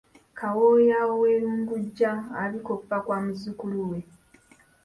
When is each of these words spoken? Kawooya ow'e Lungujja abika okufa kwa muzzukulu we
Kawooya 0.37 0.99
ow'e 1.13 1.33
Lungujja 1.43 2.11
abika 2.41 2.69
okufa 2.75 2.97
kwa 3.05 3.17
muzzukulu 3.23 3.79
we 3.89 3.99